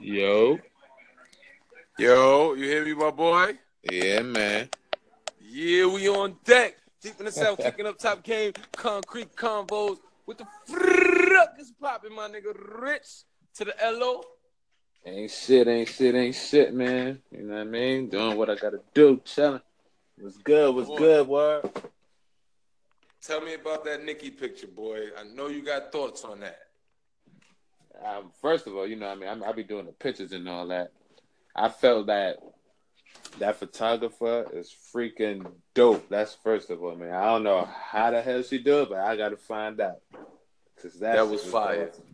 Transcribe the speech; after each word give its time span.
Yo. 0.00 0.58
Yo, 1.98 2.54
you 2.54 2.64
hear 2.64 2.84
me, 2.86 2.94
my 2.94 3.10
boy? 3.10 3.52
Yeah, 3.82 4.22
man. 4.22 4.70
Yeah, 5.38 5.86
we 5.86 6.08
on 6.08 6.36
deck. 6.44 6.76
Deep 7.02 7.14
in 7.18 7.26
the 7.26 7.32
south, 7.32 7.58
kicking 7.58 7.86
up 7.86 7.98
top 7.98 8.22
game, 8.22 8.52
concrete 8.76 9.34
combos 9.36 9.98
with 10.26 10.38
the 10.38 10.46
fuck 10.66 11.54
is 11.58 11.72
popping, 11.78 12.14
my 12.14 12.28
nigga. 12.28 12.54
Rich 12.80 13.24
to 13.56 13.66
the 13.66 13.74
LO. 13.82 14.22
Ain't 15.04 15.30
shit, 15.30 15.68
ain't 15.68 15.88
shit, 15.88 16.14
ain't 16.14 16.34
shit, 16.34 16.72
man. 16.72 17.20
You 17.30 17.42
know 17.42 17.54
what 17.54 17.60
I 17.60 17.64
mean? 17.64 18.08
Doing 18.08 18.38
what 18.38 18.48
I 18.48 18.54
gotta 18.54 18.80
do, 18.94 19.20
chilling. 19.24 19.60
What's 20.18 20.38
good? 20.38 20.74
What's 20.74 20.88
Boy. 20.88 20.98
good, 20.98 21.28
word? 21.28 21.70
Tell 23.22 23.42
me 23.42 23.54
about 23.54 23.84
that 23.84 24.02
Nicki 24.02 24.30
picture, 24.30 24.66
boy. 24.66 25.08
I 25.18 25.24
know 25.34 25.48
you 25.48 25.62
got 25.62 25.92
thoughts 25.92 26.24
on 26.24 26.40
that. 26.40 26.69
Um, 28.04 28.30
first 28.40 28.66
of 28.66 28.74
all, 28.74 28.86
you 28.86 28.96
know 28.96 29.06
what 29.08 29.16
I 29.18 29.20
mean? 29.20 29.28
I'm, 29.28 29.44
I'll 29.44 29.52
be 29.52 29.62
doing 29.62 29.86
the 29.86 29.92
pictures 29.92 30.32
and 30.32 30.48
all 30.48 30.68
that. 30.68 30.92
I 31.54 31.68
felt 31.68 32.06
that 32.06 32.38
that 33.38 33.56
photographer 33.56 34.46
is 34.52 34.74
freaking 34.94 35.50
dope. 35.74 36.08
That's 36.08 36.34
first 36.42 36.70
of 36.70 36.82
all, 36.82 36.96
man. 36.96 37.12
I 37.12 37.26
don't 37.26 37.42
know 37.42 37.64
how 37.66 38.10
the 38.10 38.22
hell 38.22 38.42
she 38.42 38.58
do 38.58 38.82
it, 38.82 38.88
but 38.88 38.98
I 38.98 39.16
gotta 39.16 39.36
find 39.36 39.80
out. 39.80 40.00
Cause 40.80 40.94
that, 41.00 41.16
That 41.16 41.28
was 41.28 41.44
fire. 41.44 41.90
awesome. 41.90 42.04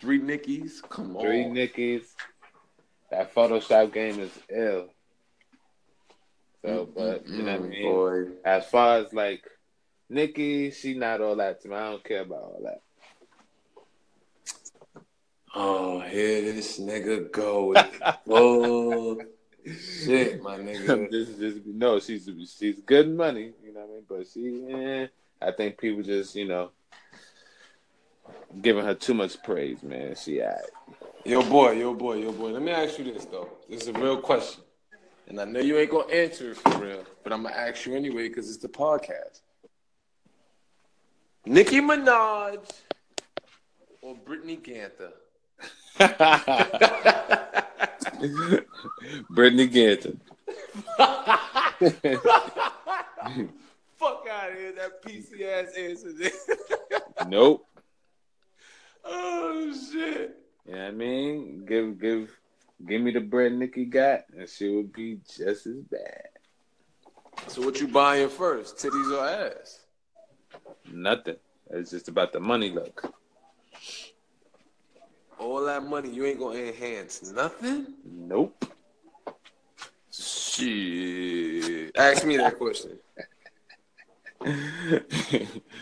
Three 0.00 0.20
Nickies? 0.20 0.80
Come 0.88 1.16
on. 1.16 1.22
Three 1.22 1.44
Nickies. 1.44 2.04
That 3.10 3.34
Photoshop 3.34 3.92
game 3.92 4.20
is 4.20 4.30
ill. 4.48 4.88
So, 6.62 6.88
but 6.94 7.28
you 7.28 7.42
know 7.42 7.52
what 7.58 7.66
I 7.66 7.68
mean. 7.68 7.82
boy. 7.82 8.24
As 8.44 8.66
far 8.66 8.98
as 8.98 9.12
like 9.12 9.44
Nicki, 10.08 10.70
she 10.70 10.94
not 10.94 11.20
all 11.20 11.36
that 11.36 11.60
to 11.62 11.68
me. 11.68 11.76
I 11.76 11.90
don't 11.90 12.04
care 12.04 12.22
about 12.22 12.42
all 12.42 12.60
that. 12.64 12.80
Oh, 15.54 16.00
here 16.00 16.52
this 16.52 16.78
nigga 16.78 17.32
go. 17.32 17.74
oh, 18.28 19.20
shit, 19.64 20.42
my 20.42 20.56
nigga. 20.56 21.10
this 21.10 21.28
is 21.28 21.38
just 21.38 21.66
no. 21.66 22.00
She's 22.00 22.28
she's 22.58 22.80
good 22.80 23.08
money. 23.08 23.52
You 23.64 23.72
know 23.72 23.80
what 23.80 23.90
I 23.90 23.92
mean. 23.92 24.04
But 24.08 24.26
she, 24.26 24.72
eh, 24.72 25.06
I 25.40 25.52
think 25.52 25.78
people 25.78 26.02
just 26.02 26.34
you 26.34 26.46
know 26.46 26.70
giving 28.60 28.84
her 28.84 28.94
too 28.94 29.14
much 29.14 29.42
praise, 29.42 29.82
man. 29.82 30.14
She 30.16 30.40
alright. 30.40 30.58
Yo, 31.24 31.42
boy, 31.42 31.72
yo, 31.72 31.94
boy, 31.94 32.14
yo, 32.14 32.32
boy. 32.32 32.50
Let 32.50 32.62
me 32.62 32.72
ask 32.72 32.98
you 32.98 33.12
this, 33.12 33.24
though. 33.26 33.50
This 33.68 33.82
is 33.82 33.88
a 33.88 33.92
real 33.92 34.18
question. 34.18 34.62
And 35.26 35.38
I 35.40 35.44
know 35.44 35.60
you 35.60 35.76
ain't 35.76 35.90
to 35.90 36.00
answer 36.04 36.52
it 36.52 36.56
for 36.56 36.78
real, 36.78 37.04
but 37.22 37.32
I'm 37.34 37.42
to 37.42 37.54
ask 37.54 37.84
you 37.84 37.94
anyway 37.94 38.28
because 38.28 38.48
it's 38.48 38.62
the 38.62 38.68
podcast. 38.68 39.40
Nicki 41.44 41.80
Minaj 41.80 42.70
or 44.00 44.14
Brittany 44.14 44.56
Ganther? 44.56 45.12
Brittany 49.30 49.66
Ganton. 49.66 50.20
Fuck 50.98 51.08
out 54.30 54.50
of 54.50 54.56
here, 54.56 54.72
that 54.72 55.02
PC 55.04 55.42
ass 55.42 55.74
answer. 55.76 56.14
nope. 57.28 57.66
oh, 59.04 59.74
shit. 59.90 60.36
You 60.66 60.74
know 60.74 60.86
I 60.86 60.90
mean? 60.92 61.64
Give 61.66 62.00
give 62.00 62.30
give 62.86 63.00
me 63.00 63.10
the 63.10 63.20
bread 63.20 63.52
Nicki 63.52 63.84
got, 63.84 64.24
and 64.36 64.48
she 64.48 64.68
would 64.68 64.92
be 64.92 65.18
just 65.26 65.66
as 65.66 65.80
bad. 65.90 66.28
So, 67.48 67.62
what 67.62 67.80
you 67.80 67.88
buying 67.88 68.28
first, 68.28 68.76
titties 68.76 69.12
or 69.12 69.26
ass? 69.26 69.80
Nothing. 70.92 71.36
It's 71.70 71.90
just 71.90 72.08
about 72.08 72.32
the 72.32 72.40
money 72.40 72.70
look. 72.70 73.12
All 75.58 75.64
that 75.64 75.82
money, 75.82 76.08
you 76.08 76.24
ain't 76.24 76.38
to 76.38 76.52
enhance 76.52 77.32
nothing? 77.32 77.86
Nope. 78.04 78.64
Shit. 80.12 81.90
Ask 81.96 82.24
me 82.24 82.36
that 82.36 82.56
question. 82.56 82.96
I 84.40 85.00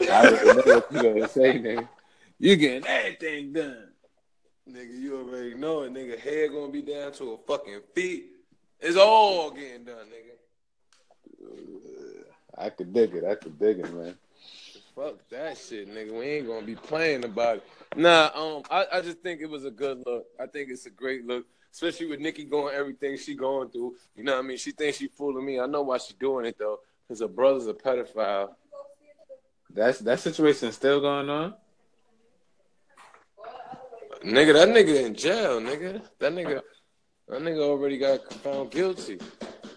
already 0.01 0.47
know 0.47 0.63
what 0.65 0.91
you 0.91 1.03
gonna 1.03 1.29
say, 1.29 1.59
nigga. 1.59 1.87
You 2.39 2.57
getting 2.57 2.87
everything 2.87 3.53
done. 3.53 3.89
Nigga, 4.67 4.99
you 4.99 5.19
already 5.19 5.55
know 5.57 5.83
it, 5.83 5.93
nigga. 5.93 6.19
Hair 6.21 6.49
gonna 6.49 6.73
be 6.73 6.81
down 6.81 7.13
to 7.13 7.33
a 7.33 7.37
fucking 7.47 7.81
feet. 7.95 8.29
It's 8.81 8.97
all 8.97 9.51
getting 9.51 9.85
done, 9.85 10.07
nigga. 10.07 10.37
I 12.57 12.71
could 12.71 12.95
dig 12.95 13.15
it. 13.15 13.25
I 13.25 13.35
could 13.35 13.59
dig 13.59 13.81
it, 13.81 13.93
man. 13.93 14.17
Fuck 14.97 15.29
that 15.29 15.59
shit, 15.59 15.95
nigga. 15.95 16.19
We 16.19 16.25
ain't 16.25 16.47
gonna 16.47 16.65
be 16.65 16.75
playing 16.75 17.25
about 17.25 17.59
it. 17.59 17.65
Nah, 17.97 18.31
um, 18.35 18.63
I, 18.71 18.87
I 18.95 19.01
just 19.03 19.19
think 19.19 19.43
it 19.43 19.51
was 19.51 19.67
a 19.67 19.71
good 19.71 20.03
look. 20.07 20.25
I 20.41 20.47
think 20.47 20.71
it's 20.71 20.87
a 20.87 20.91
great 20.91 21.27
look, 21.27 21.45
especially 21.71 22.07
with 22.07 22.21
Nicki 22.21 22.45
going 22.45 22.75
everything 22.75 23.19
she 23.19 23.35
going 23.35 23.69
through. 23.69 23.97
You 24.17 24.25
know 24.25 24.33
what 24.33 24.45
I 24.45 24.49
mean? 24.49 24.57
She 24.57 24.71
thinks 24.71 24.97
she 24.97 25.09
fooling 25.09 25.45
me. 25.45 25.61
I 25.61 25.67
know 25.67 25.83
why 25.83 25.99
she 25.99 26.15
doing 26.15 26.47
it 26.47 26.57
though, 26.59 26.79
because 27.07 27.21
her 27.21 27.29
brother's 27.29 27.67
a 27.67 27.75
pedophile. 27.75 28.55
That's 29.69 29.99
that 29.99 30.19
situation 30.19 30.73
still 30.73 31.03
going 31.03 31.29
on. 31.29 31.55
Nigga, 34.25 34.55
that 34.55 34.69
nigga 34.69 35.05
in 35.05 35.15
jail, 35.15 35.61
nigga. 35.61 36.01
That 36.21 36.33
nigga, 36.33 36.63
that 37.29 37.43
nigga 37.43 37.61
already 37.61 37.99
got 37.99 38.33
found 38.33 38.71
guilty. 38.71 39.21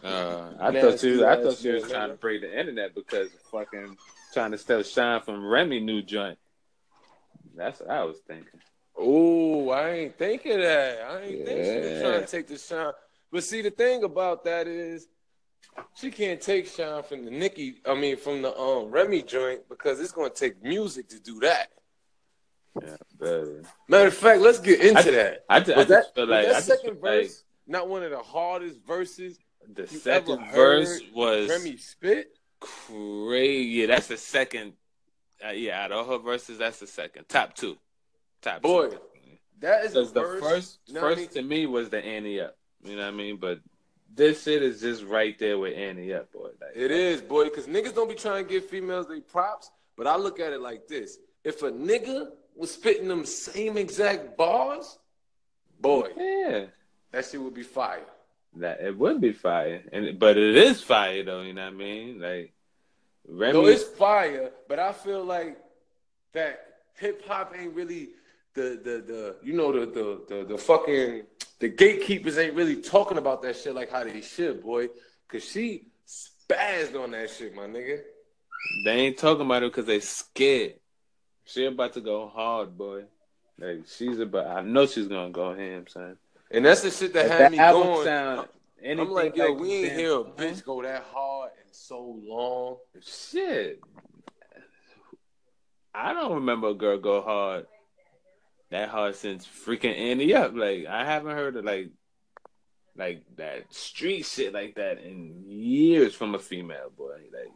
Uh, 0.02 0.52
I 0.62 0.80
thought 0.80 1.04
you. 1.04 1.26
I 1.26 1.44
thought 1.44 1.62
you 1.62 1.74
was 1.74 1.90
trying 1.90 2.10
to 2.10 2.16
break 2.16 2.40
the 2.40 2.58
internet 2.58 2.96
because 2.96 3.30
fucking 3.52 3.98
trying 4.34 4.52
to 4.52 4.58
steal 4.58 4.84
shine 4.84 5.22
from 5.22 5.46
Remy 5.46 5.80
new 5.80 6.02
joint. 6.02 6.38
That's 7.56 7.80
what 7.80 7.90
I 7.90 8.04
was 8.04 8.18
thinking. 8.28 8.60
Oh, 8.98 9.70
I 9.70 9.90
ain't 9.92 10.18
thinking 10.18 10.60
that. 10.60 11.02
I 11.02 11.22
ain't 11.22 11.46
think 11.46 11.66
she 11.66 11.90
was 11.90 12.02
trying 12.02 12.22
to 12.22 12.28
take 12.28 12.48
the 12.48 12.58
shine. 12.58 12.92
But 13.32 13.44
see, 13.44 13.62
the 13.62 13.72
thing 13.72 14.04
about 14.04 14.44
that 14.46 14.68
is, 14.68 15.08
she 15.96 16.12
can't 16.12 16.42
take 16.42 16.68
shine 16.68 17.04
from 17.04 17.26
the 17.26 17.32
Nicki. 17.32 17.76
I 17.86 17.94
mean, 17.96 18.18
from 18.18 18.42
the 18.42 18.58
um 18.58 18.92
Remy 18.92 19.24
joint 19.24 19.62
because 19.70 20.00
it's 20.00 20.12
gonna 20.12 20.30
take 20.30 20.62
music 20.64 21.08
to 21.10 21.20
do 21.20 21.40
that. 21.42 21.70
Yeah, 22.82 22.96
but 23.18 23.46
Matter 23.88 24.08
of 24.08 24.14
fact, 24.14 24.42
let's 24.42 24.60
get 24.60 24.82
into 24.82 25.00
I- 25.00 25.12
that. 25.12 25.46
I, 25.50 25.56
I 25.58 25.60
just 25.62 25.88
that, 25.90 26.16
feel 26.16 26.28
like 26.28 26.48
that 26.48 26.56
I 26.56 26.60
second 26.62 27.00
feel 27.02 27.12
like 27.12 27.22
verse 27.22 27.44
not 27.68 27.88
one 27.88 28.04
of 28.04 28.12
the 28.12 28.20
hardest 28.20 28.80
verses 28.86 29.38
the 29.74 29.88
second 29.88 30.52
verse 30.52 31.02
was 31.14 31.50
Remy 31.50 31.78
spit? 31.78 32.28
crazy. 32.60 32.99
That's 33.90 34.08
the 34.08 34.18
second. 34.18 34.74
Uh, 35.46 35.52
yeah, 35.52 35.84
out 35.84 35.92
of 35.92 36.08
her 36.08 36.18
verses, 36.18 36.58
that's 36.58 36.80
the 36.80 36.88
second. 36.88 37.28
Top 37.30 37.56
two. 37.56 37.78
Top 38.42 38.62
Boy, 38.62 38.90
two. 38.90 39.00
that 39.60 39.86
is 39.86 39.94
the 39.94 40.04
verse. 40.06 40.42
first, 40.42 40.80
you 40.86 40.94
know 40.96 41.02
what 41.02 41.12
I 41.14 41.16
first 41.16 41.36
mean? 41.36 41.44
to 41.44 41.50
me 41.50 41.66
was 41.66 41.90
the 41.90 42.04
Ante 42.04 42.42
Up. 42.42 42.58
You 42.84 42.96
know 42.96 43.04
what 43.04 43.14
I 43.14 43.18
mean? 43.18 43.38
But 43.38 43.60
this 44.14 44.44
shit 44.44 44.64
is 44.64 44.82
just 44.82 45.04
right 45.06 45.38
there 45.40 45.58
with 45.58 45.78
Ante 45.78 46.14
Up, 46.14 46.32
boy. 46.32 46.50
Like, 46.62 46.72
It 46.76 46.92
is, 46.92 47.22
boy, 47.22 47.46
because 47.46 47.68
niggas 47.68 47.94
don't 47.96 48.10
be 48.10 48.16
trying 48.16 48.46
to 48.46 48.50
give 48.50 48.66
females 48.70 49.08
their 49.08 49.22
props, 49.22 49.72
but 49.98 50.08
I 50.08 50.16
look 50.18 50.40
at 50.40 50.52
it 50.54 50.62
like 50.62 50.88
this. 50.88 51.18
If 51.44 51.62
a 51.64 51.72
nigga 51.72 52.30
was 52.56 52.72
spitting 52.72 53.08
them 53.08 53.26
same 53.26 53.78
exact 53.78 54.36
bars, 54.38 55.00
boy, 55.80 56.10
Yeah, 56.18 56.66
that 57.12 57.26
shit 57.26 57.42
would 57.42 57.54
be 57.54 57.64
fire. 57.64 58.04
that 58.58 58.82
it 58.82 58.98
would 58.98 59.22
be 59.22 59.32
fire, 59.32 59.84
and 59.94 60.20
but 60.20 60.38
it 60.38 60.56
is 60.58 60.82
fire 60.82 61.24
though. 61.24 61.42
You 61.42 61.54
know 61.54 61.66
what 61.66 61.74
I 61.74 61.78
mean? 61.78 62.20
Like 62.20 62.54
Remy, 63.30 63.54
No, 63.54 63.66
it's 63.68 63.84
fire, 63.84 64.52
but 64.68 64.80
I 64.80 64.92
feel 64.92 65.24
like 65.24 65.58
that 66.34 66.66
hip 66.96 67.26
hop 67.28 67.56
ain't 67.58 67.74
really 67.74 68.10
the 68.56 68.80
the 68.84 69.04
the 69.06 69.36
you 69.44 69.54
know 69.54 69.72
the 69.72 69.86
the 69.86 70.36
the, 70.36 70.46
the 70.46 70.58
fucking 70.58 71.24
the 71.60 71.70
gatekeepers 71.70 72.38
ain't 72.38 72.56
really 72.56 72.78
talking 72.82 73.18
about 73.18 73.42
that 73.44 73.56
shit 73.56 73.76
like 73.76 73.92
how 73.92 74.04
they 74.04 74.22
should, 74.22 74.64
boy. 74.64 74.88
Cause 75.28 75.44
she 75.44 75.86
spazzed 76.08 77.00
on 77.02 77.12
that 77.12 77.30
shit, 77.30 77.54
my 77.56 77.64
nigga. 77.68 78.00
they 78.84 78.92
ain't 78.92 79.18
talking 79.18 79.46
about 79.46 79.64
it 79.64 79.72
because 79.72 79.86
they 79.86 80.00
scared. 80.00 80.74
She 81.46 81.66
about 81.66 81.94
to 81.94 82.02
go 82.02 82.28
hard, 82.28 82.78
boy. 82.78 83.04
Like 83.60 83.84
she's 83.88 84.20
about. 84.20 84.48
I 84.48 84.62
know 84.62 84.86
she's 84.88 85.08
gonna 85.08 85.30
go 85.32 85.54
ham, 85.54 85.86
son. 85.88 86.18
And 86.52 86.66
that's 86.66 86.82
the 86.82 86.90
shit 86.90 87.14
that 87.14 87.26
If 87.26 87.32
had 87.32 87.42
that 87.42 87.52
me 87.52 87.60
album 87.60 87.84
going. 87.84 88.06
sound 88.06 88.40
I'm 88.40 88.48
anything 88.84 89.10
like, 89.14 89.36
yo, 89.36 89.52
we 89.54 89.72
ain't 89.74 89.94
hear 89.94 90.14
a 90.14 90.24
bitch 90.24 90.64
go 90.64 90.82
that 90.82 91.04
hard 91.14 91.52
and 91.58 91.59
so 91.72 92.20
long. 92.24 92.78
Shit. 93.02 93.80
I 95.94 96.14
don't 96.14 96.36
remember 96.36 96.70
a 96.70 96.74
girl 96.74 96.98
go 96.98 97.22
hard 97.22 97.66
that 98.72 98.90
hard 98.90 99.16
since 99.16 99.48
freaking 99.48 99.98
Ante 99.98 100.34
Up. 100.34 100.54
Like 100.56 100.86
I 100.88 101.06
haven't 101.06 101.36
heard 101.36 101.56
of 101.56 101.66
like 101.66 101.90
like 102.96 103.24
that 103.38 103.74
street 103.74 104.26
shit 104.26 104.54
like 104.54 104.76
that 104.76 105.00
in 105.00 105.44
years 105.48 106.14
from 106.14 106.36
a 106.36 106.40
female 106.40 106.92
boy. 106.96 107.18
Like 107.34 107.52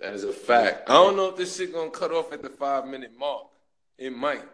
That 0.00 0.14
is 0.14 0.24
a 0.24 0.32
fact. 0.32 0.90
I 0.90 0.94
don't 0.94 1.16
know 1.16 1.28
if 1.28 1.36
this 1.36 1.56
shit 1.56 1.72
gonna 1.72 1.90
cut 1.90 2.12
off 2.12 2.32
at 2.32 2.42
the 2.42 2.50
five 2.50 2.86
minute 2.86 3.12
mark. 3.18 3.46
It 3.98 4.14
might. 4.14 4.44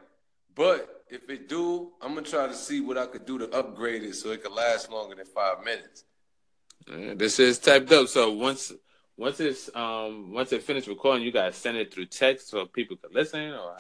But 0.55 1.05
if 1.09 1.29
it 1.29 1.49
do, 1.49 1.93
I'm 2.01 2.15
gonna 2.15 2.27
try 2.27 2.47
to 2.47 2.55
see 2.55 2.81
what 2.81 2.99
I 2.99 3.07
could 3.07 3.27
do 3.27 3.39
to 3.39 3.51
upgrade 3.51 4.03
it 4.03 4.15
so 4.15 4.31
it 4.31 4.43
could 4.43 4.53
last 4.53 4.91
longer 4.91 5.17
than 5.17 5.27
five 5.27 5.65
minutes. 5.65 6.05
This 6.87 7.39
is 7.39 7.59
typed 7.59 7.93
up. 7.93 8.09
So 8.09 8.33
once 8.33 8.73
once 9.17 9.41
it's 9.41 9.75
um 9.75 10.33
once 10.33 10.53
it 10.53 10.63
finished 10.63 10.89
recording, 10.89 11.25
you 11.25 11.33
guys 11.33 11.57
send 11.57 11.77
it 11.77 11.93
through 11.93 12.07
text 12.07 12.49
so 12.49 12.67
people 12.67 12.97
can 12.97 13.11
listen 13.13 13.53
or 13.53 13.77